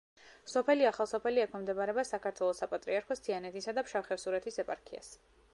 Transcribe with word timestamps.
სოფელი 0.53 0.87
ახალსოფელი 0.91 1.43
ექვემდებარება 1.43 2.05
საქართველოს 2.11 2.63
საპატრიარქოს 2.65 3.23
თიანეთისა 3.29 3.79
და 3.79 3.87
ფშავ-ხევსურეთის 3.91 4.63
ეპარქიას. 4.65 5.17